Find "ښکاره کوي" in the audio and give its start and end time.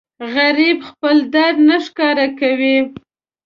1.85-2.77